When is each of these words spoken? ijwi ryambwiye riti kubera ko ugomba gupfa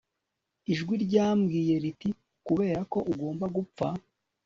ijwi 0.71 0.93
ryambwiye 1.05 1.75
riti 1.83 2.09
kubera 2.45 2.79
ko 2.91 2.97
ugomba 3.11 3.45
gupfa 3.55 3.87